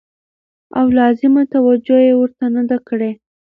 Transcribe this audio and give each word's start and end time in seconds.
او 0.79 0.85
لازمه 0.99 1.43
توجع 1.53 1.97
يې 2.07 2.13
ورته 2.21 2.45
نه 2.55 2.63
ده 2.69 2.77
کړې 2.87 3.11